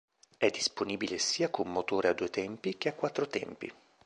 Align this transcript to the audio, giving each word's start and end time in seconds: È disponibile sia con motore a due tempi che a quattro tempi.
È 0.35 0.49
disponibile 0.49 1.19
sia 1.19 1.51
con 1.51 1.71
motore 1.71 2.07
a 2.07 2.13
due 2.13 2.27
tempi 2.31 2.75
che 2.75 2.89
a 2.89 2.93
quattro 2.95 3.27
tempi. 3.27 3.71